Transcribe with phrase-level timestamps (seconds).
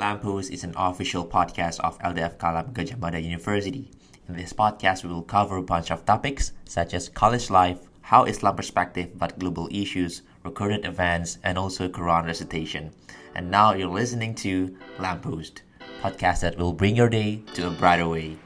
[0.00, 3.90] Lamppost is an official podcast of LDF Kalam Gajah Mada University.
[4.28, 8.24] In this podcast, we will cover a bunch of topics such as college life, how
[8.24, 12.90] Islam perspective but global issues, recurrent events, and also Quran recitation.
[13.34, 15.60] And now you're listening to Lamppost,
[16.00, 18.38] podcast that will bring your day to a brighter way.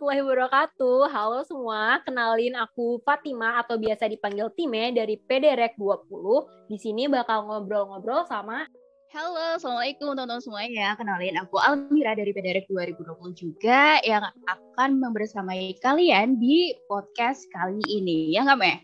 [0.00, 1.00] Warahmatullahi wabarakatuh.
[1.12, 6.72] Halo semua, kenalin aku Fatima atau biasa dipanggil Time dari PDREK 20.
[6.72, 8.64] Di sini bakal ngobrol-ngobrol sama
[9.12, 10.96] Halo, Assalamualaikum teman-teman semuanya.
[10.96, 18.32] Kenalin aku Almira dari PDREK 2020 juga yang akan membersamai kalian di podcast kali ini.
[18.32, 18.80] Ya nggak, Meh?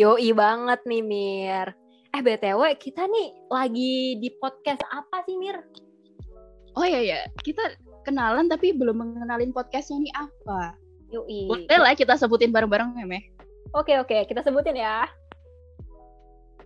[0.00, 1.76] Yoi banget nih, Mir.
[2.16, 5.60] Eh, BTW, kita nih lagi di podcast apa sih, Mir?
[6.72, 7.20] Oh iya, ya.
[7.44, 10.76] Kita kenalan tapi belum mengenalin podcastnya ini apa.
[11.10, 11.48] Yoi.
[11.48, 13.24] Boleh lah kita sebutin bareng-bareng, ya, Meh?
[13.72, 14.28] Oke, oke.
[14.28, 15.08] Kita sebutin ya.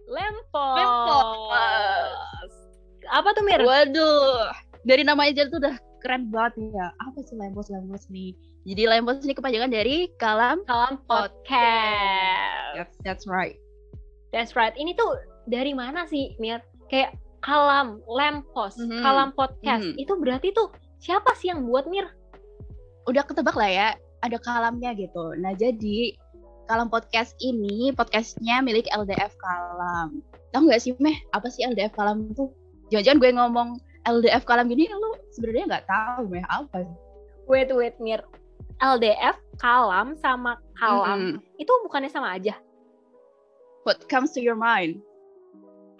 [0.09, 0.77] Lempos.
[0.81, 2.51] Lempos.
[3.09, 3.61] Apa tuh, Mir?
[3.65, 4.53] Waduh,
[4.85, 6.89] dari nama aja tuh udah keren banget ya.
[7.05, 8.33] Apa sih Lempos Lempos nih?
[8.69, 12.77] Jadi Lempos ini kepanjangan dari Kalam Kalam Podcast.
[12.77, 13.57] That's, that's right.
[14.33, 14.77] That's right.
[14.77, 15.17] Ini tuh
[15.49, 16.61] dari mana sih, Mir?
[16.93, 19.01] Kayak Kalam, Lempos, Mhm.
[19.01, 19.85] Kalam Podcast.
[19.89, 19.97] Mhm.
[20.05, 20.69] Itu berarti tuh
[20.99, 22.07] siapa sih yang buat, Mir?
[23.07, 23.89] Udah ketebak lah ya,
[24.23, 25.35] ada kalamnya gitu.
[25.39, 26.15] Nah jadi
[26.69, 30.21] Kalam Podcast ini podcastnya milik LDF Kalam.
[30.53, 32.53] Tahu nggak sih Meh, apa sih LDF Kalam tuh?
[32.93, 33.69] Jangan-jangan gue ngomong
[34.05, 36.85] LDF Kalam gini, lu sebenarnya nggak tahu Meh apa?
[37.49, 38.21] Wait, wait, Mir.
[38.85, 41.41] LDF, Kalam, sama Kalam.
[41.41, 41.57] Mhm.
[41.57, 42.53] Itu bukannya sama aja?
[43.89, 45.01] What comes to your mind?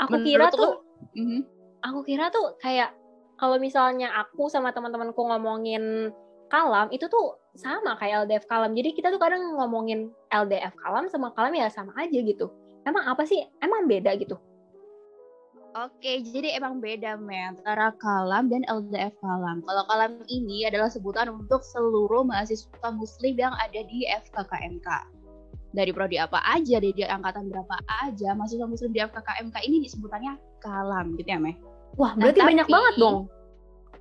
[0.05, 0.85] Aku Menurut kira tuh,
[1.17, 1.49] Mhm.
[1.81, 2.93] aku kira tuh kayak
[3.39, 6.11] kalau misalnya aku sama teman-temanku ngomongin
[6.49, 8.73] Kalam, itu tuh sama kayak LDF Kalam.
[8.73, 12.51] Jadi kita tuh kadang ngomongin LDF Kalam sama Kalam ya sama aja gitu.
[12.89, 13.45] Emang apa sih?
[13.61, 14.41] Emang beda gitu?
[15.77, 19.61] Oke, jadi emang beda men antara Kalam dan LDF Kalam.
[19.63, 24.89] Kalau Kalam ini adalah sebutan untuk seluruh mahasiswa muslim yang ada di FKKMK.
[25.77, 27.77] Dari prodi apa aja, dari angkatan berapa
[28.09, 31.55] aja, mahasiswa muslim di FKKMK ini disebutannya Kalam gitu ya, Meh?
[31.97, 33.17] Wah, Nah, berarti banyak tapi- banget dong.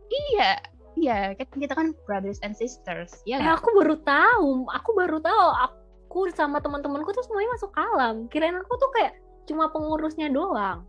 [0.08, 0.50] Iya,
[0.96, 4.68] iya, kan kita kan brothers and sisters, ya Eh, aku baru tahu.
[4.72, 5.48] Aku baru tahu.
[5.62, 8.28] Aku sama teman-temanku tuh semuanya masuk Kalam.
[8.28, 9.14] Kirain aku tuh kayak
[9.46, 10.88] cuma pengurusnya doang.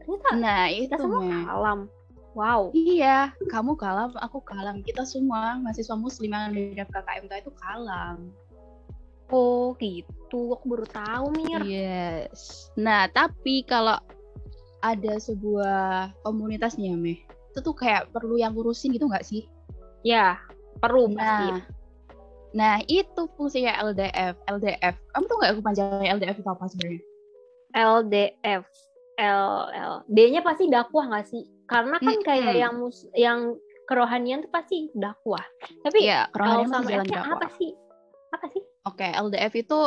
[0.00, 1.44] Ternyata Nah, itu kita semua Meh.
[1.44, 1.80] Kalam.
[2.34, 2.74] Wow.
[2.74, 4.82] Iya, kamu Kalam, aku Kalam.
[4.82, 8.32] Kita semua mahasiswa muslim yang ada di FKKMK itu Kalam.
[9.28, 11.62] Oh gitu, aku baru tahu Mir.
[11.64, 12.68] Yes.
[12.76, 13.96] Nah, tapi kalau
[14.84, 17.18] ada sebuah komunitas nih ya, Meh.
[17.56, 19.48] Itu tuh kayak perlu yang ngurusin gitu nggak sih?
[20.04, 20.36] Ya,
[20.84, 21.48] perlu pasti.
[21.48, 21.60] Nah,
[22.52, 24.36] nah itu fungsinya LDF.
[24.44, 24.94] LDF.
[25.16, 27.02] Kamu tuh nggak kepanjangan LDF itu apa sebenarnya?
[27.74, 28.62] LDF,
[29.16, 29.92] LL.
[30.12, 31.48] D-nya pasti dakwah nggak sih?
[31.64, 32.28] Karena kan Mm-mm.
[32.28, 33.56] kayak yang mus yang
[33.88, 35.42] kerohanian tuh pasti dakwah.
[35.80, 37.40] Tapi L kerohanian sama jalan dakwah.
[37.40, 37.72] apa sih?
[38.36, 38.62] Apa sih?
[38.84, 39.78] Oke, LDF itu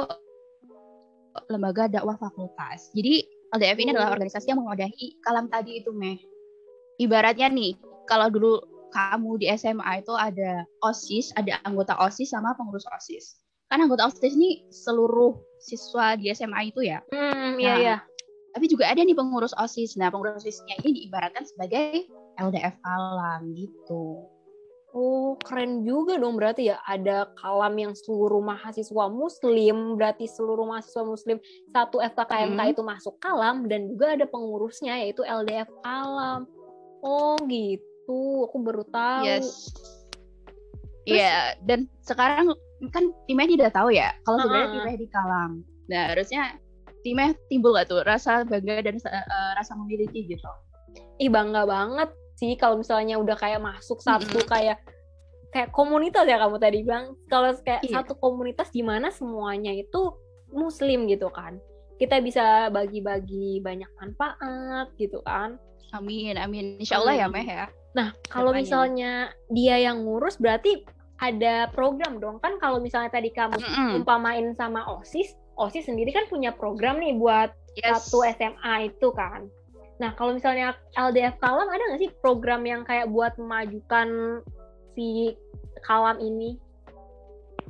[1.53, 2.89] lembaga dakwah fakultas.
[2.97, 4.15] Jadi LDF ini adalah Oh.
[4.19, 6.19] organisasi yang mewadahi kalam tadi itu, Meh.
[6.97, 7.77] Ibaratnya nih,
[8.09, 8.59] kalau dulu
[8.91, 13.37] kamu di SMA itu ada OSIS, ada anggota OSIS sama pengurus OSIS.
[13.67, 17.03] Kan anggota OSIS ini seluruh siswa di SMA itu ya.
[17.11, 17.97] Hmm, iya Nah, iya.
[18.55, 19.99] Tapi juga ada nih pengurus OSIS.
[20.01, 22.09] Nah, pengurus OSISnya ini diibaratkan sebagai
[22.41, 24.23] LDF kalam gitu.
[24.97, 31.05] Oh, keren juga dong berarti ya ada kalam yang seluruh mahasiswa muslim, berarti seluruh mahasiswa
[31.05, 31.37] muslim
[31.69, 32.73] satu FKKMK Hmm.
[32.73, 36.49] itu masuk kalam dan juga ada pengurusnya yaitu LDF kalam.
[37.05, 38.49] Oh, gitu.
[38.49, 39.21] Aku baru tahu.
[39.21, 39.69] Yes.
[41.05, 42.57] Iya, dan sekarang
[42.89, 44.75] kan timnya udah tahu ya, kalau sebenarnya Heeh.
[44.81, 45.51] timnya di Kalam.
[45.87, 46.41] Nah, harusnya
[47.05, 50.51] timnya timbul gak tuh rasa bangga dan eh, rasa memiliki gitu.
[51.21, 54.77] Ih, bangga banget sih kalau misalnya udah kayak masuk satu kayak
[55.49, 57.17] kayak komunitas ya kamu tadi bilang.
[57.27, 57.93] Kalau kayak Iya.
[57.99, 60.13] satu komunitas di mana semuanya itu
[60.53, 61.57] muslim gitu kan.
[61.97, 65.57] Kita bisa bagi-bagi banyak manfaat gitu kan.
[65.91, 66.77] Amin, amin.
[66.77, 67.27] Insya Allah ya.
[67.27, 67.65] Meh ya.
[67.97, 70.85] Nah, kalau misalnya dia yang ngurus berarti
[71.17, 74.05] ada program dong kan kalau misalnya tadi kamu Mm-mm.
[74.05, 78.09] umpamain sama OSIS, OSIS sendiri kan punya program nih buat Yes.
[78.09, 79.49] satu SMA itu kan.
[79.97, 84.39] Nah, kalau misalnya LDF Kalam ada nggak sih program yang kayak buat memajukan
[84.93, 85.33] si
[85.81, 86.57] Kalam ini?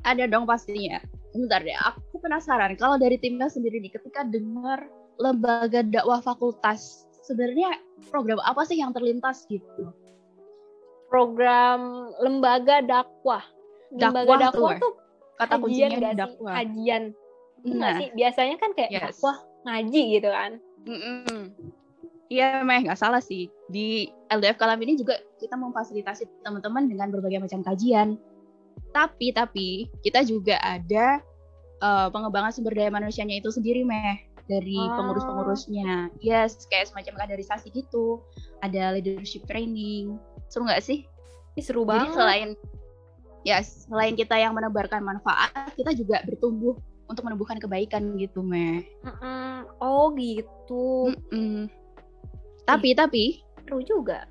[0.03, 0.99] Ada dong pastinya.
[1.31, 2.75] Bentar deh, aku penasaran.
[2.75, 4.87] Kalau dari timnya sendiri nih, ketika dengar
[5.17, 7.79] lembaga dakwah fakultas, sebenarnya
[8.09, 9.91] program apa sih yang terlintas gitu?
[11.07, 13.39] program lembaga dakwah.
[13.95, 14.93] Lembaga Dakwah dakwah, tuh, tuh,
[15.39, 16.53] Kata kuncinya dakwah.
[16.59, 17.03] Kajian.
[17.63, 18.07] Nggak Nah, sih?
[18.11, 19.03] Biasanya kan kayak Yes.
[19.15, 20.51] dakwah ngaji gitu kan.
[20.83, 21.41] mm-mm.
[22.27, 23.47] Iya, meh nggak salah sih.
[23.71, 28.19] Di LDF Kalam ini juga kita memfasilitasi teman-teman dengan berbagai macam kajian.
[28.91, 29.69] Tapi tapi
[30.03, 31.23] kita juga ada
[31.77, 34.95] eh, pengembangan sumber daya manusianya itu sendiri, meh dari Oh.
[34.95, 36.09] pengurus-pengurusnya.
[36.23, 38.23] Yes, kayak semacam kaderisasi gitu.
[38.63, 40.15] Ada leadership training.
[40.47, 41.03] Seru nggak sih?
[41.53, 42.15] Ih, seru Jadi banget.
[42.15, 42.49] selain
[43.45, 46.75] ya selain kita yang menebarkan manfaat, kita juga bertumbuh
[47.07, 48.83] untuk menumbuhkan kebaikan gitu, meh.
[49.03, 49.63] Mm-mm.
[49.79, 51.13] Oh gitu.
[51.31, 51.71] Mm-mm.
[52.67, 53.23] Tapi tapi
[53.63, 54.27] Seru juga.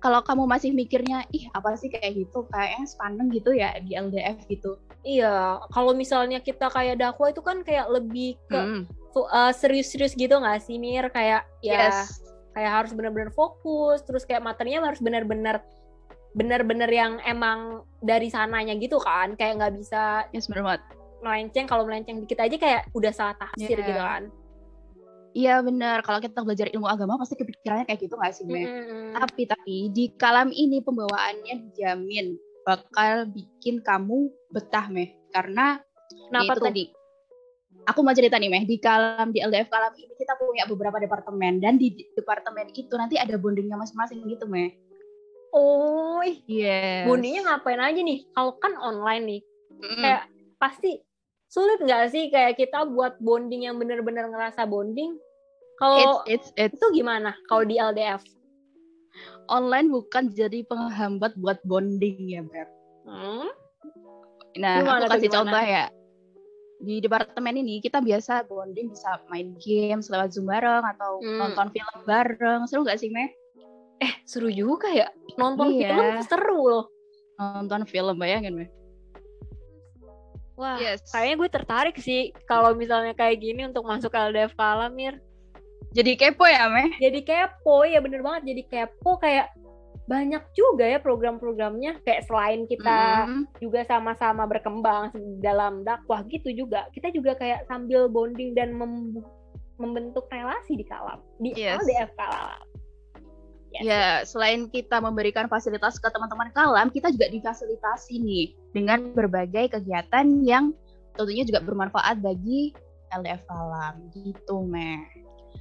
[0.00, 4.48] kalau kamu masih mikirnya ih apa sih kayak gitu kayaknya sepaneng gitu ya di LDF
[4.48, 4.80] gitu.
[5.00, 8.82] Iya, kalau misalnya kita kayak dakwah itu kan kayak lebih ke Mm.
[9.12, 11.08] fu- eh, serius-serius gitu nggak sih Mir?
[11.08, 12.16] Kayak ya Yes.
[12.50, 15.60] kayak harus benar-benar fokus, terus kayak materinya harus benar-benar
[16.30, 20.80] benar-benar yang emang dari sananya gitu kan, kayak nggak bisa Yes banget.
[21.20, 21.68] melenceng.
[21.68, 23.84] Kalau melenceng dikit aja kayak udah salah tafsir Yeah.
[23.84, 24.22] gitu kan.
[25.30, 28.66] Iya bener kalau kita belajar ilmu agama pasti kepikirannya kayak gitu gak sih Meh?
[28.66, 29.14] Mm-mm.
[29.14, 32.34] Tapi tapi di kalam ini pembawaannya dijamin
[32.66, 35.78] bakal bikin kamu betah Meh karena
[36.10, 36.66] Kenapa ya itu tuh?
[36.66, 36.84] tadi.
[37.86, 41.62] Aku mau cerita nih Meh di kalam di LDF kalam ini kita punya beberapa departemen
[41.62, 44.74] dan di departemen itu nanti ada bondingnya masing-masing gitu Meh.
[45.50, 47.10] Oh, ih, Yes.
[47.10, 48.22] bondingnya ngapain aja nih?
[48.30, 49.40] Kalau kan online nih,
[49.82, 49.98] Mm-mm.
[49.98, 50.22] kayak
[50.62, 51.02] pasti
[51.50, 55.18] sulit nggak sih kayak kita buat bonding yang bener-bener ngerasa bonding?
[55.76, 57.34] Kalau it's it's it's itu gimana?
[57.50, 58.22] Kalau di LDF?
[59.50, 62.68] online bukan jadi penghambat buat bonding ya Beb.
[63.02, 63.50] Hmm?
[64.54, 65.90] Nah, Gimana aku kasih contoh ya.
[66.80, 71.38] Di departemen ini kita biasa bonding bisa main games lewat Zoom bareng atau Hmm.
[71.42, 72.60] nonton film bareng.
[72.70, 73.34] Seru gak sih, Meh?
[74.00, 75.10] Eh, seru juga ya.
[75.36, 75.92] Nonton Iya.
[75.92, 76.84] film seru loh.
[77.36, 78.70] Nonton film bayangin, Meh.
[80.60, 81.00] Wah, Yes.
[81.08, 85.16] kayaknya gue tertarik sih kalau misalnya kayak gini untuk masuk LDF Kalamir.
[85.90, 86.92] Jadi kepo ya, Meh?
[87.00, 88.52] Jadi kepo, ya bener banget.
[88.52, 89.50] Jadi kepo kayak
[90.04, 92.04] banyak juga ya program-programnya.
[92.04, 93.42] Kayak selain kita Mm-mm.
[93.58, 95.10] juga sama-sama berkembang
[95.40, 99.24] dalam dakwah gitu juga, kita juga kayak sambil bonding dan mem-
[99.80, 101.24] membentuk relasi di Kalam.
[101.40, 101.80] Di Yes.
[101.82, 102.69] LDF Kalam.
[103.70, 103.82] Yes.
[103.86, 110.26] Ya, selain kita memberikan fasilitas ke teman-teman kalam, kita juga difasilitasi nih dengan berbagai kegiatan
[110.42, 110.74] yang
[111.14, 112.74] tentunya juga bermanfaat bagi
[113.14, 115.06] LDF kalam gitu, Meh.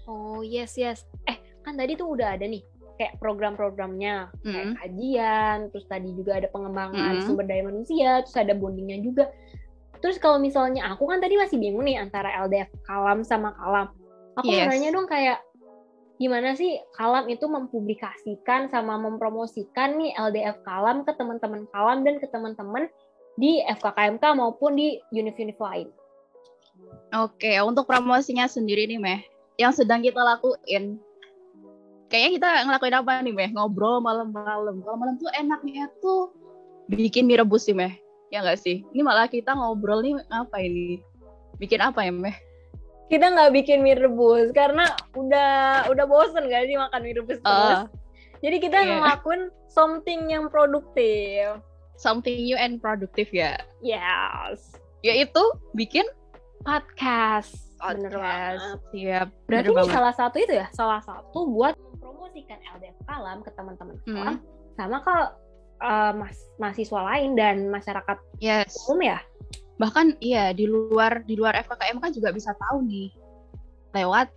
[0.09, 1.06] Oh yes yes.
[1.29, 2.65] Eh kan tadi tuh udah ada nih
[2.97, 4.75] kayak program-programnya kayak Mm.
[4.81, 7.25] kajian, terus tadi juga ada pengembangan Mm.
[7.29, 9.29] sumber daya manusia, terus ada bondingnya juga.
[10.01, 13.88] Terus kalau misalnya aku kan tadi masih bingung nih antara LDF Kalam sama Kalam.
[14.39, 14.67] Aku Yes.
[14.71, 15.44] nanya dong kayak
[16.19, 22.27] gimana sih Kalam itu mempublikasikan sama mempromosikan nih LDF Kalam ke teman-teman Kalam dan ke
[22.27, 22.92] teman-teman
[23.39, 25.88] di FKKMK maupun di univ-univ lain.
[27.16, 29.24] Oke, untuk promosinya sendiri nih, Meh.
[29.56, 31.00] Yang sedang kita lakuin.
[32.12, 33.50] Kayaknya kita ngelakuin apa nih, Meh?
[33.56, 34.83] Ngobrol malam-malam.
[34.83, 36.36] Kalau malam tuh enaknya tuh
[36.92, 37.95] bikin mie rebus sih, Meh.
[38.30, 38.83] Ya nggak sih?
[38.92, 41.00] Ini malah kita ngobrol nih apa ini?
[41.57, 42.36] Bikin apa ya, Meh?
[43.09, 47.79] Kita nggak bikin mie rebus karena udah udah bosen gak sih makan mie rebus terus.
[47.81, 47.83] Eh,
[48.39, 48.89] Jadi kita iya.
[48.95, 51.59] ngelakuin something yang produktif.
[52.00, 53.60] something new and productive ya.
[53.84, 54.79] Yes.
[55.03, 55.41] Yaitu
[55.74, 56.07] bikin
[56.63, 57.55] Podcast.
[57.79, 58.15] Bener podcast.
[58.15, 58.79] banget.
[58.91, 59.27] Siap.
[59.43, 59.95] Berarti bener ini banget.
[59.95, 64.38] salah satu itu ya, salah satu buat mempromosikan LDF Kalam ke teman-teman Kalam Hmm.
[64.75, 65.15] sama ke
[65.79, 68.75] uh, mas mahasiswa lain dan masyarakat Yes.
[68.88, 69.19] umum ya.
[69.79, 73.09] Bahkan iya di luar di luar FKKM kan juga bisa tahu nih
[73.95, 74.27] lewat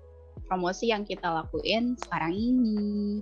[0.46, 3.20] promosi yang kita lakuin sekarang ini.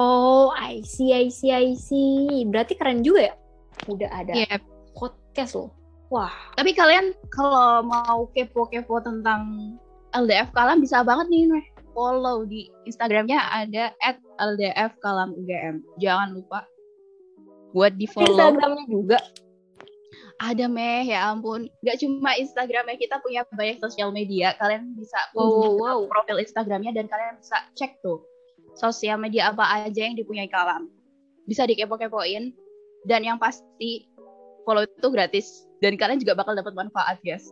[0.00, 2.48] Oh, I see, I see, I see.
[2.48, 3.34] Berarti keren juga ya.
[3.88, 4.56] Udah ada Iya.
[4.96, 5.70] podcast loh.
[6.08, 9.72] Wah, Tapi kalian kalau mau kepo-kepo tentang
[10.12, 11.66] LDF Kalam bisa banget nih Meh.
[11.92, 13.92] follow di Instagramnya ada
[14.40, 15.84] @ldfkalamugm.
[16.00, 16.64] Jangan lupa
[17.72, 18.32] buat di follow.
[18.32, 19.18] Instagramnya juga.
[20.42, 21.70] Ada meh ya ampun.
[21.86, 24.58] Gak cuma Instagramnya kita punya banyak sosial media.
[24.58, 28.26] Kalian bisa Wow, wow, profil Instagramnya dan kalian bisa cek tuh
[28.74, 30.90] sosial media apa aja yang dipunyai Kalam.
[31.46, 32.50] Bisa dikepo-kepoin
[33.06, 34.10] dan yang pasti
[34.66, 35.46] follow itu gratis
[35.78, 37.46] dan kalian juga bakal dapat manfaat guys.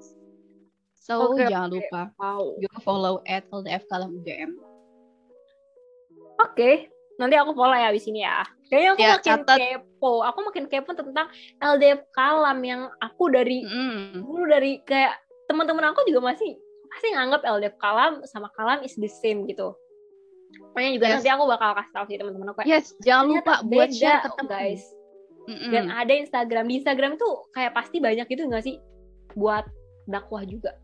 [0.99, 1.79] So Oke, jangan oke.
[1.79, 2.59] lupa Wow.
[2.59, 4.51] juga follow at LDF Kalam UGM.
[6.41, 8.41] Oke, nanti aku follow ya di sini ya.
[8.67, 9.59] Kayaknya aku Ya, makin catat.
[9.61, 10.13] kepo.
[10.25, 11.27] Aku makin kepo tentang
[11.61, 14.25] LDF Kalam yang aku dari Mm.
[14.25, 16.57] dulu dari kayak teman-teman aku juga masih
[16.89, 19.77] masih nganggap LDF Kalam sama Kalam is the same gitu.
[20.51, 21.15] Pokoknya juga Yes.
[21.21, 22.59] nanti aku bakal kasih tahu sih teman-teman aku.
[22.65, 24.83] Yes, jangan lupa buat share ke guys.
[25.47, 25.71] Mm-mm.
[25.71, 26.65] Dan ada Instagram.
[26.67, 28.77] Di Instagram tuh kayak pasti banyak gitu nggak sih
[29.35, 29.67] buat
[30.07, 30.75] dakwah juga.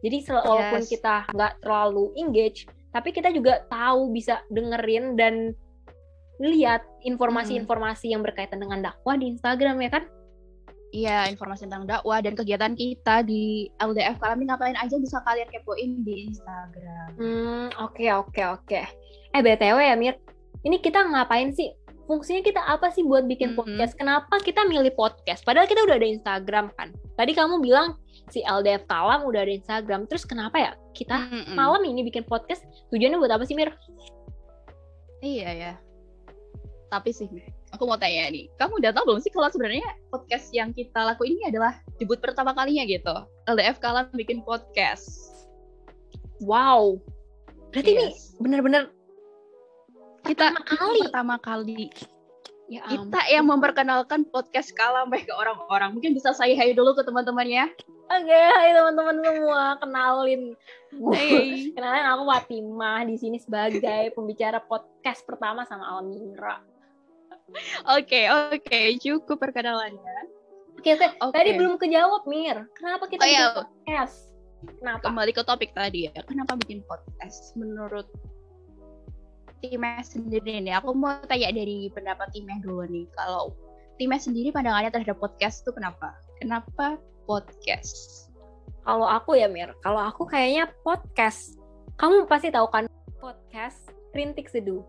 [0.00, 0.90] Jadi walaupun Yes.
[0.90, 5.52] kita nggak terlalu engage, tapi kita juga tahu bisa dengerin dan
[6.38, 10.04] lihat informasi-informasi yang berkaitan dengan dakwah di Instagram ya kan?
[10.88, 16.00] Iya, informasi tentang dakwah dan kegiatan kita di LDF Kalami ngapain aja bisa kalian kepoin
[16.00, 17.08] di Instagram.
[17.18, 18.80] Hmm, oke oke oke.
[19.28, 20.16] Eh BTW ya Mir,
[20.64, 21.76] ini kita ngapain sih?
[22.08, 23.56] Fungsinya kita apa sih buat bikin Mhm.
[23.60, 23.92] podcast?
[24.00, 25.44] Kenapa kita milih podcast?
[25.44, 26.88] Padahal kita udah ada Instagram kan.
[27.20, 28.00] Tadi kamu bilang
[28.32, 30.08] si LDF Kalam udah ada Instagram.
[30.08, 31.52] Terus kenapa ya kita Mm-mm.
[31.52, 32.64] malam ini bikin podcast?
[32.88, 33.76] Tujuannya buat apa sih Mir?
[35.20, 35.72] Iya ya.
[36.88, 37.28] Tapi sih,
[37.76, 41.36] aku mau tanya nih, kamu udah tahu belum sih kalau sebenarnya podcast yang kita lakuin
[41.36, 43.12] ini adalah debut pertama kalinya gitu.
[43.44, 45.28] LDF Kalam bikin podcast.
[46.40, 46.96] Wow.
[47.68, 48.32] Berarti ini Yes.
[48.40, 48.88] bener-bener
[50.24, 51.00] kita pertama kali.
[51.04, 51.84] pertama kali
[52.68, 55.96] Ya kita yang memperkenalkan podcast Kalam ke orang-orang.
[55.96, 57.64] Mungkin bisa saya hai dulu ke teman-temannya.
[58.08, 60.52] Oke, hai teman-teman semua, kenalin.
[61.16, 61.72] Hey.
[61.72, 66.60] Kenalin aku Fatimah di sini sebagai pembicara podcast pertama sama Almira.
[67.96, 70.16] Oke, oke, cukup perkenalannya.
[70.78, 71.06] Oke, oke.
[71.24, 71.34] Oke.
[71.34, 72.68] Tadi belum kejawab, Mir.
[72.76, 73.44] Kenapa kita Oh, iya.
[73.50, 74.16] bikin podcast?
[74.78, 75.02] Kenapa?
[75.10, 76.12] Kembali ke topik tadi ya.
[76.26, 77.54] Kenapa bikin podcast?
[77.58, 78.06] Menurut
[79.58, 83.10] Timeh sendiri nih, aku mau tanya dari pendapat Timeh dulu nih.
[83.18, 83.50] Kalau
[83.98, 86.14] Timeh sendiri pandangannya terhadap podcast itu kenapa?
[86.38, 86.94] Kenapa
[87.26, 88.30] podcast?
[88.86, 89.74] Kalau aku ya, Mir.
[89.82, 91.58] Kalau aku kayaknya podcast.
[91.98, 92.86] Kamu pasti tahu kan
[93.18, 94.86] podcast Rintik Seduh.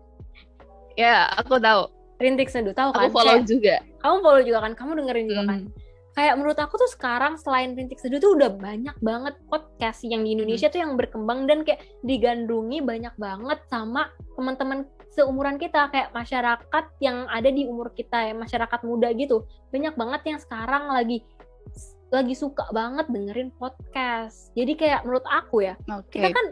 [0.94, 1.90] Ya, aku tahu.
[2.20, 3.10] Rintik Seduh, tahu Aku kan?
[3.10, 3.74] follow Kayak- juga.
[3.98, 4.72] kamu follow juga kan?
[4.76, 5.60] Kamu dengerin juga kan?
[5.64, 5.72] Hmm.
[6.10, 10.34] kayak menurut aku tuh sekarang selain Rintik Seduh tuh udah banyak banget podcast yang di
[10.34, 14.84] Indonesia tuh yang berkembang dan kayak digandrungi banyak banget sama teman-teman
[15.14, 20.22] seumuran kita kayak masyarakat yang ada di umur kita ya masyarakat muda gitu banyak banget
[20.26, 21.22] yang sekarang lagi
[22.10, 26.18] lagi suka banget dengerin podcast jadi kayak menurut aku ya Oke.
[26.18, 26.46] kita kan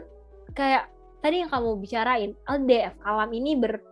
[0.55, 0.87] kayak
[1.19, 3.83] tadi yang kamu bicarain LDF Kalam ini ber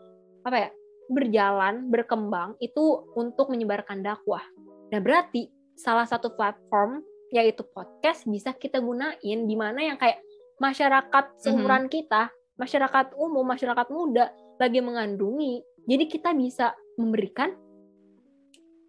[0.48, 0.70] apa ya
[1.08, 4.44] berjalan berkembang itu untuk menyebarkan dakwah.
[4.92, 10.24] Nah berarti salah satu platform yaitu podcast bisa kita gunain di mana yang kayak
[10.58, 15.62] masyarakat seumuran kita, masyarakat umum, masyarakat muda lagi mengandungi.
[15.88, 17.52] Jadi kita bisa memberikan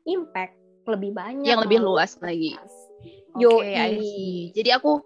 [0.09, 0.57] impact
[0.89, 2.57] lebih banyak yang lebih luas lagi.
[3.61, 4.51] I see.
[4.57, 4.99] Jadi aku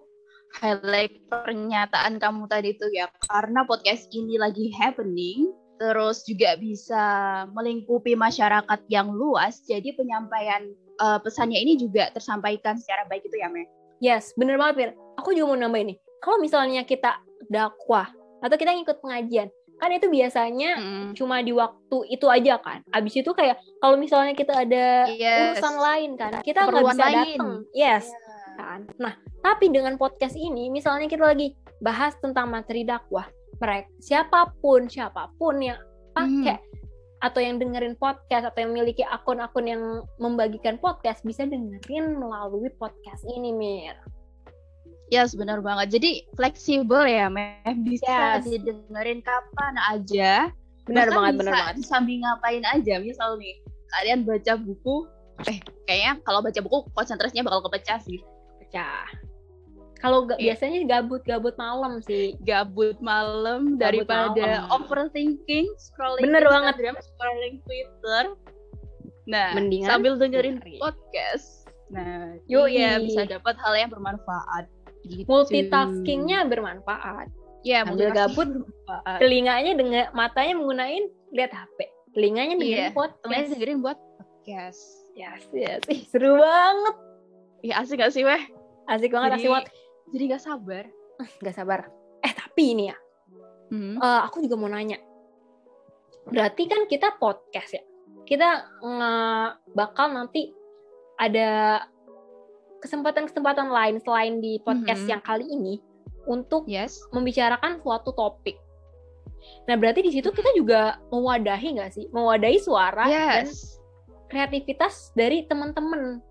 [0.62, 5.50] highlight pernyataan kamu tadi tuh ya, karena podcast ini lagi happening,
[5.82, 7.02] terus juga bisa
[7.50, 10.70] melingkupi masyarakat yang luas, jadi penyampaian
[11.02, 13.66] eh, pesannya ini juga tersampaikan secara baik itu ya, Me?
[13.98, 14.90] Yes, bener banget, Pir.
[15.18, 15.98] Aku juga mau nambahin nih.
[16.22, 17.18] Kalau misalnya kita
[17.50, 18.06] dakwah
[18.38, 19.50] atau kita ngikut pengajian,
[19.82, 21.06] kan itu biasanya Mm.
[21.18, 22.86] cuma di waktu itu aja kan.
[22.94, 25.58] Abis itu kayak kalau misalnya kita ada Yes.
[25.58, 27.50] urusan lain kan, kita nggak bisa datang.
[27.74, 28.06] Yes,
[28.54, 28.86] kan.
[29.02, 33.26] Nah, tapi dengan podcast ini, misalnya kita lagi bahas tentang materi dakwah,
[33.62, 35.78] mereka siapa pun siapa pun yang
[36.18, 36.58] pakai
[37.22, 39.82] atau yang dengerin podcast atau yang memiliki akun-akun yang
[40.18, 43.94] membagikan podcast bisa dengerin melalui podcast ini, Mir.
[45.14, 45.94] Yes, benar banget.
[45.94, 47.62] Jadi fleksibel ya, Meh.
[47.86, 48.50] Bisa Yes.
[48.50, 50.50] didengerin kapan aja.
[50.82, 51.74] Benar Bahkan banget, benar banget.
[51.86, 52.98] Sambil ngapain aja.
[52.98, 53.54] Misal nih,
[53.94, 55.06] kalian baca buku,
[55.46, 58.18] eh kayaknya kalau baca buku konsentrasinya bakal kepecah sih.
[58.58, 59.04] pecah.
[60.02, 60.52] Kalau ga- Iya.
[60.58, 62.34] biasanya gabut-gabut malam sih.
[62.42, 64.74] Gabut malam Gabut daripada malam.
[64.74, 66.74] overthinking, scrolling Bener banget.
[66.74, 68.24] Instagram, scrolling Twitter.
[69.24, 70.82] Nah, Mendingan sambil dengerin dengerin.
[70.82, 71.70] podcast.
[71.88, 72.74] Nah, Yoi.
[72.74, 74.66] iya bisa dapat hal yang bermanfaat.
[75.04, 75.26] Gitu.
[75.26, 77.30] Multitaskingnya bermanfaat.
[77.62, 79.18] ya, sambil gabut, bermanfaat.
[79.18, 81.78] Telinganya dengan matanya menggunain lihat HP.
[82.10, 83.22] Telinganya dengerin Iya, podcast.
[83.22, 84.82] Temennya dengerin buat podcast.
[85.14, 85.80] Yes, yes.
[85.86, 86.94] Ih, seru banget.
[87.62, 88.42] Iya asik gak sih weh?
[88.84, 89.66] Asik banget, asik Jadi- banget.
[90.12, 90.84] Jadi gak sabar.
[91.40, 91.88] Gak sabar.
[92.20, 92.96] Eh, tapi ini ya,
[93.72, 93.96] Hmm.
[93.96, 95.00] eh, aku juga mau nanya.
[96.28, 97.82] Berarti kan kita podcast ya.
[98.22, 100.52] Kita nge- bakal nanti
[101.18, 101.82] ada
[102.78, 105.10] kesempatan-kesempatan lain selain di podcast Mhm.
[105.10, 105.74] yang kali ini
[106.26, 106.98] untuk Yes.
[107.10, 108.58] membicarakan suatu topik.
[109.66, 112.06] Nah, berarti di situ kita juga mewadahi nggak sih?
[112.14, 113.78] Mewadahi suara dan Yes.
[114.30, 116.22] kreativitas dari teman-teman.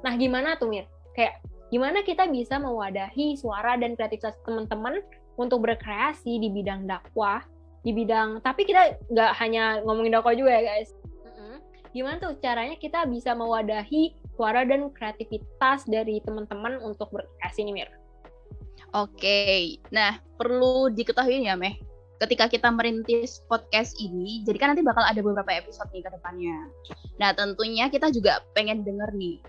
[0.00, 0.88] Nah, gimana tuh, Mir?
[1.12, 5.00] Kayak gimana kita bisa mewadahi suara dan kreativitas teman-teman
[5.38, 7.40] untuk berkreasi di bidang dakwah,
[7.86, 10.90] di bidang tapi kita nggak hanya ngomongin dakwah juga ya, guys.
[11.90, 17.90] Gimana tuh caranya kita bisa mewadahi suara dan kreativitas dari teman-teman untuk berkreasi nih, Mir?
[18.94, 19.78] Oke.
[19.90, 21.78] Nah, perlu diketahui ya, Meh.
[22.20, 26.68] ketika kita merintis podcast ini, jadi kan nanti bakal ada beberapa episode nih ke depannya.
[27.16, 29.40] Nah, tentunya kita juga pengen denger nih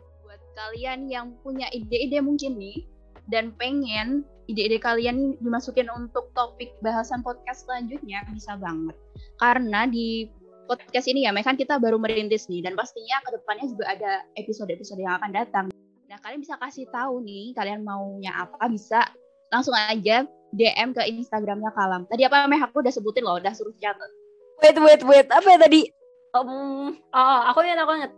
[0.56, 2.84] kalian yang punya ide-ide mungkin nih
[3.30, 8.96] dan pengen ide-ide kalian dimasukin untuk topik bahasan podcast selanjutnya bisa banget.
[9.40, 10.28] Karena di
[10.68, 15.00] podcast ini ya, kan kita baru merintis nih dan pastinya ke depannya juga ada episode-episode
[15.00, 15.66] yang akan datang.
[16.12, 19.08] Nah, kalian bisa kasih tahu nih kalian maunya apa bisa
[19.52, 22.04] langsung aja DM ke Instagramnya Kalam.
[22.08, 22.60] Tadi apa Meh?
[22.60, 24.12] Aku udah sebutin loh, udah suruh catat.
[24.60, 25.28] Wait, wait, wait.
[25.32, 25.88] Apa ya tadi?
[26.36, 28.12] Um, oh, aku ingat, aku ingat.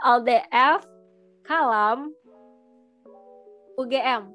[0.00, 0.80] LDF,
[1.50, 2.14] Kalam,
[3.74, 4.30] UGM.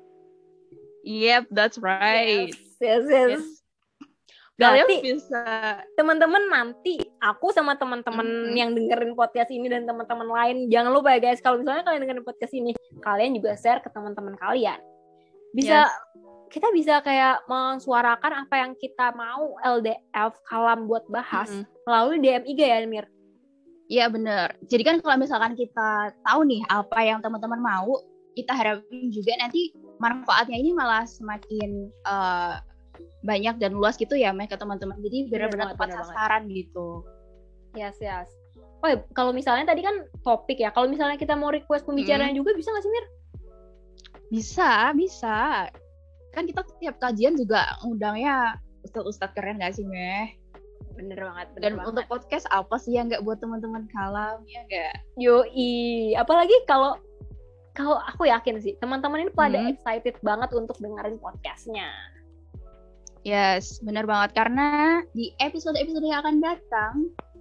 [1.07, 2.51] Yep, that's right.
[2.51, 3.29] Yes, yes, yes.
[3.39, 3.45] Yes.
[4.55, 5.43] Kalian bisa
[5.95, 8.55] teman-teman nanti aku sama teman-teman Mhm.
[8.55, 12.23] yang dengerin podcast ini dan teman-teman lain jangan lupa ya guys kalau misalnya kalian dengerin
[12.23, 14.79] podcast ini kalian juga share ke teman-teman kalian
[15.51, 15.91] bisa
[16.47, 21.67] kita bisa kayak mensuarakan apa yang kita mau LDF kalam buat bahas Mm-mm.
[21.83, 23.11] melalui DM IG ya Mir
[23.85, 24.57] Iya bener.
[24.65, 28.01] Jadi kan kalau misalkan kita tahu nih apa yang teman-teman mau,
[28.33, 32.53] kita harapin juga nanti manfaatnya ini malah semakin eh,
[33.21, 34.97] banyak dan luas gitu ya Meh ke teman-teman.
[35.01, 36.15] Jadi Bener benar-benar tepat bener banget.
[36.17, 36.87] sasaran gitu.
[37.75, 38.31] yes yes
[38.79, 42.53] oh ya, kalau misalnya tadi kan topik ya kalau misalnya kita mau request pembicaraan juga
[42.53, 43.05] bisa nggak sih Mir
[44.31, 45.67] Bisa, bisa.
[46.33, 50.33] Kan kita tiap kajian juga undangnya ustadz-ustadz keren gak sih Meh?
[50.95, 51.89] Bener banget bener Dan banget.
[51.91, 54.93] untuk podcast apa sih yang nggak buat teman-teman kalam ya nggak?
[55.15, 55.73] Yoi,
[56.13, 56.95] apalagi kalau
[57.71, 59.69] kalau aku yakin sih teman-teman ini pada Hmm.
[59.69, 61.91] excited banget untuk dengerin podcastnya.
[63.21, 64.67] Yes, benar banget karena
[65.11, 66.93] di episode-episode yang akan datang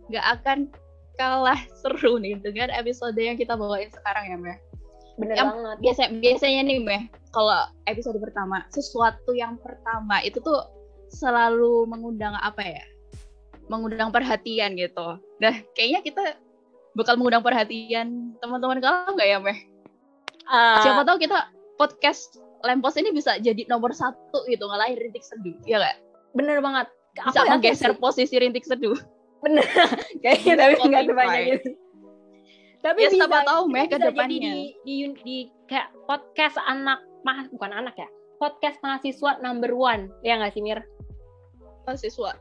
[0.08, 0.58] nggak akan
[1.14, 4.58] kalah seru nih dengan episode yang kita bawain sekarang ya Meh.
[5.14, 5.76] Bener Yang banget.
[5.78, 10.58] Biasa biasanya nih Meh, kalau episode pertama sesuatu yang pertama itu tuh
[11.06, 12.82] selalu mengundang apa ya?
[13.66, 15.18] Mengundang perhatian gitu.
[15.38, 16.22] Nah, kayaknya kita
[16.92, 19.58] bakal mengundang perhatian teman-teman kalah nggak ya Meh?
[20.44, 25.52] Ah, Siapa tahu kita podcast Lempos ini bisa jadi nomor satu gitu ngalahin rintik seduh,
[25.64, 25.96] ya nggak?
[26.32, 26.86] bener banget.
[27.14, 28.00] bisa Aku yakin menggeser sih.
[28.00, 28.96] posisi rintik seduh.
[29.40, 29.62] Bener.
[30.24, 31.70] Kayaknya tapi nggak sebanyak itu.
[32.80, 34.50] Tapi Ya, bisa, siapa tahu, Meh, ke bisa jadi depannya.
[34.52, 38.08] di, di, di kayak podcast anak mah bukan anak ya.
[38.36, 40.12] Podcast mahasiswa number one.
[40.20, 40.84] Ya nggak sih Mir?
[41.84, 42.32] Mahasiswa.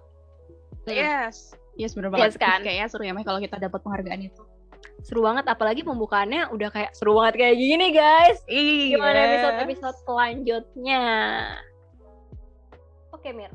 [0.88, 1.56] Yes.
[1.74, 2.42] Yes, bener Yes, banget.
[2.42, 2.60] kan?
[2.62, 4.44] Kayaknya seru ya, Meh, kalau kita dapat penghargaan itu.
[5.04, 8.40] Seru banget apalagi pembukaannya udah kayak seru banget kayak gini guys.
[8.48, 8.96] Iya.
[8.96, 11.04] gimana episode-episode selanjutnya.
[13.12, 13.52] Oke Mir,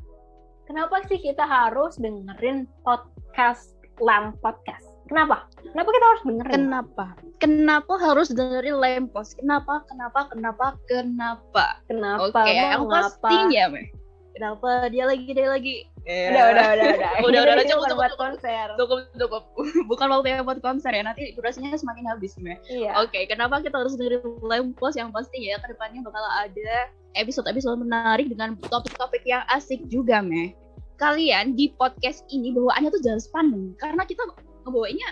[0.64, 4.84] kenapa sih kita harus dengerin podcast Lam Podcast?
[5.08, 5.48] Kenapa?
[5.72, 6.52] Kenapa kita harus dengerin?
[6.68, 7.06] Kenapa?
[7.40, 9.32] Kenapa harus dengerin Lempos?
[9.32, 9.84] Kenapa?
[9.88, 10.28] Kenapa?
[10.28, 10.66] Kenapa?
[10.84, 11.66] Kenapa?
[11.88, 12.28] Kenapa?
[12.28, 12.92] Oke, yang ngapa?
[13.16, 13.88] pastinya, Meh.
[14.36, 15.74] Kenapa dia lagi dia lagi?
[16.08, 17.12] Udah, udah, udah, udah.
[17.28, 18.24] Udah, udah, udah, Ini cukup, bukan cukup, buat cukup.
[18.24, 18.66] konser.
[18.74, 19.42] Cukup, cukup.
[19.92, 21.02] Bukan waktunya buat konser ya.
[21.04, 22.56] Nanti durasinya semakin habis, Meh.
[22.66, 22.96] Iya.
[22.98, 26.72] Oke, kenapa kita harus dengerin Lempos yang pasti ya ke depannya bakal ada
[27.12, 30.56] episode-episode menarik dengan topik-topik yang asik juga, Meh.
[30.96, 34.24] Kalian di podcast ini bawaannya tuh jelas pandang karena kita
[34.64, 35.10] ngebawainnya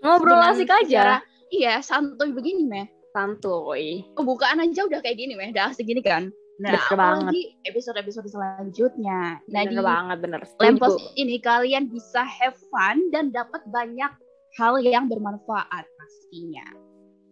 [0.00, 0.82] Ngobrol dengan asik aja.
[0.88, 2.88] secara- Iya, santuy begini, Meh.
[3.12, 4.08] Santuy.
[4.16, 5.52] Pembukaan aja udah kayak gini, Meh.
[5.52, 6.32] Udah asik gini kan.
[6.60, 7.32] Nah, Bener banget.
[7.64, 9.40] episode-episode selanjutnya.
[9.48, 10.40] Nah, Bener di banget, bener.
[10.60, 14.12] Lempos ini kalian bisa have fun dan dapat banyak
[14.60, 16.66] hal yang bermanfaat pastinya.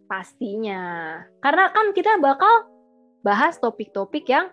[0.09, 0.81] Pastinya.
[1.39, 2.65] Karena kan kita bakal
[3.21, 4.49] bahas topik-topik yang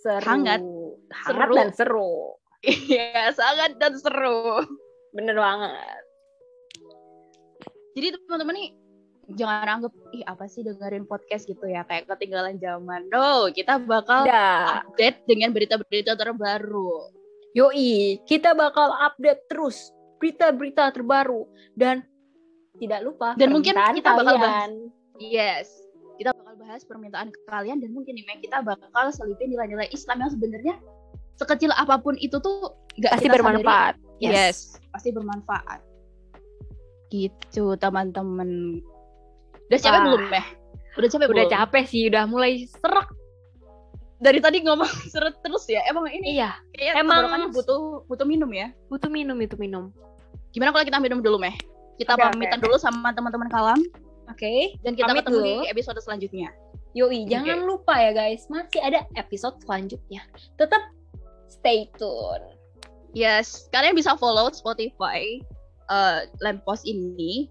[0.00, 0.24] seru.
[0.24, 0.64] Hangat.
[1.12, 1.54] Hangat Seru.
[1.54, 2.12] dan seru.
[2.60, 4.64] Iya, sangat dan seru.
[5.12, 6.02] Bener banget.
[7.96, 8.68] Jadi teman-teman nih
[9.38, 13.06] jangan anggap ih apa sih dengerin podcast gitu ya kayak ketinggalan zaman.
[13.12, 14.82] No, kita bakal Udah.
[14.82, 17.10] update dengan berita-berita terbaru.
[17.54, 19.90] Yoi, kita bakal update terus
[20.22, 22.04] berita-berita terbaru dan
[22.78, 24.70] tidak lupa Dan mungkin kita bakal kalian.
[25.18, 25.68] Yes.
[26.20, 30.74] Kita bakal bahas permintaan kalian dan mungkin nih kita bakal selipin nilai-nilai Islam yang sebenarnya
[31.40, 33.94] sekecil apa pun itu tuh nggak pasti bermanfaat.
[34.20, 34.76] Yes.
[34.92, 35.80] pasti bermanfaat.
[37.08, 38.80] Gitu teman-teman.
[39.70, 40.04] Udah capek Wah.
[40.04, 40.46] belum Meh?
[40.98, 41.54] Udah capek Udah belum?
[41.54, 43.08] capek sih, udah mulai serak.
[44.20, 45.80] Dari tadi ngomong seret terus ya.
[45.86, 48.74] Emang ini Iya, kayaknya emang- butuh butuh minum ya.
[48.86, 49.94] butuh minum itu minum.
[50.50, 51.54] Gimana kalau kita minum dulu Meh?
[51.96, 52.64] Kita Oke, pamitan oke.
[52.66, 53.78] dulu sama teman-teman kalam
[54.26, 54.74] Oke.
[54.82, 55.46] dan kita Pamit ketemu dulu.
[55.62, 56.48] di episode selanjutnya.
[56.90, 57.30] Yoi, Oke.
[57.30, 60.26] jangan lupa ya guys, masih ada episode selanjutnya.
[60.58, 60.82] Tetap
[61.46, 62.58] stay tune.
[63.10, 65.38] Yes, kalian bisa follow Spotify
[65.86, 67.50] eh Lamppost ini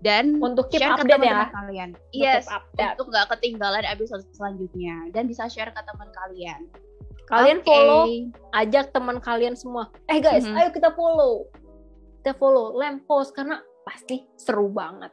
[0.00, 1.52] dan Untuk keep share ke update teman-teman ya.
[1.52, 1.88] kalian.
[2.10, 2.94] Yes, update.
[2.94, 6.60] untuk nggak ketinggalan episode selanjutnya dan bisa share ke teman kalian.
[7.26, 7.68] Kalian Oke.
[7.68, 8.04] follow,
[8.52, 9.86] ajak teman kalian semua.
[10.06, 10.56] Eh guys, Mhm.
[10.56, 11.46] ayo kita follow.
[12.18, 15.12] Kita follow Lamppost karena pasti seru banget.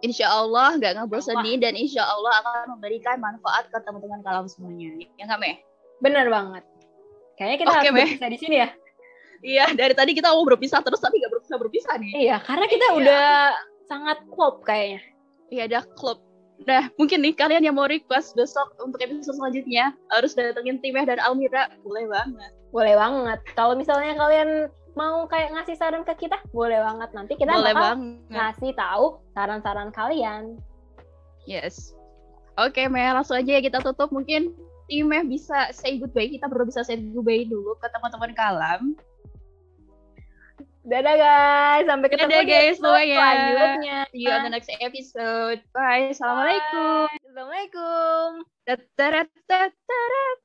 [0.00, 1.04] Insya Allah nggak Allah.
[1.04, 4.98] ngebosenin dan insya Allah akan memberikan manfaat ke teman-teman kalam semuanya.
[5.14, 5.56] Ya nggak Meh?
[5.98, 6.64] Bener banget.
[7.34, 8.30] Kayaknya kita Oke, harus Meh.
[8.30, 8.68] di sini ya.
[9.40, 12.12] Iya, dari tadi kita mau berpisah terus tapi nggak berpisah berpisah nih.
[12.24, 12.96] Iya, karena kita Iya.
[12.96, 13.24] udah
[13.88, 15.00] sangat klop kayaknya.
[15.52, 16.20] Iya, ada klub.
[16.64, 21.18] Nah, mungkin nih kalian yang mau request besok untuk episode selanjutnya harus datengin Timeh dan
[21.18, 22.52] Almira, boleh banget.
[22.70, 23.38] Boleh banget.
[23.58, 27.10] Kalau misalnya kalian mau kayak ngasih saran ke kita, boleh banget.
[27.12, 28.30] Nanti kita boleh bakal banget.
[28.30, 30.42] ngasih tahu saran-saran kalian.
[31.44, 31.92] Yes.
[32.54, 34.14] Oke, Meh, langsung aja ya kita tutup.
[34.14, 34.54] Mungkin
[34.86, 36.30] Timeh bisa say goodbye.
[36.30, 38.94] Kita berdua bisa say goodbye dulu ke teman-teman kalam.
[40.84, 43.16] Dadah guys, sampai ketemu Dadah, di guys, episode semuanya.
[43.16, 43.98] selanjutnya.
[44.12, 45.58] See you on the next episode.
[45.72, 46.12] Bye.
[46.12, 47.08] Assalamualaikum.
[47.08, 48.28] Assalamualaikum.
[48.68, 50.36] Tataratatarat.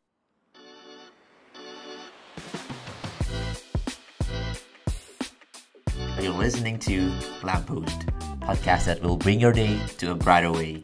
[6.20, 7.12] You're listening to
[7.44, 8.08] Lamppost,
[8.40, 10.84] podcast that will bring your day to a brighter way.